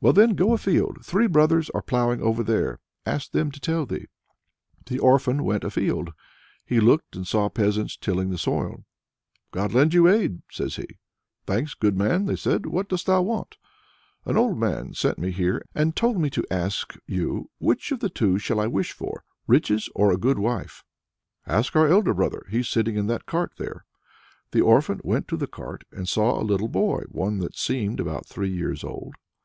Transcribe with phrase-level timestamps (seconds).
[0.00, 1.04] "Well then, go afield.
[1.06, 2.80] Three brothers are ploughing over there.
[3.06, 4.06] Ask them to tell thee."
[4.86, 6.10] The orphan went afield.
[6.64, 8.84] He looked, and saw peasants tilling the soil.
[9.52, 10.98] "God lend you aid!" says he.
[11.46, 12.68] "Thanks, good man!" say they.
[12.68, 13.56] "What dost thou want?"
[14.24, 18.00] "An old man has sent me here, and told me to ask you which of
[18.00, 20.82] the two I shall wish for riches or a good wife?"
[21.46, 23.84] "Ask our elder brother; he's sitting in that cart there."
[24.50, 28.26] The orphan went to the cart and saw a little boy one that seemed about
[28.26, 29.14] three years old.